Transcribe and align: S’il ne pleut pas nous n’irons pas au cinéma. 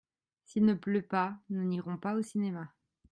S’il 0.45 0.65
ne 0.65 0.73
pleut 0.73 1.03
pas 1.03 1.37
nous 1.51 1.63
n’irons 1.63 1.97
pas 1.97 2.15
au 2.15 2.23
cinéma. 2.23 2.73